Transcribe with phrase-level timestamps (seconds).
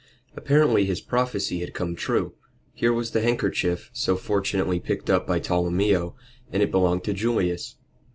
[0.35, 2.33] Apparently his prophecy had come true.
[2.73, 6.15] Here was the handkerchief, so fortunately picked up by Tolomeo,
[6.51, 7.75] and it belonged to Julius.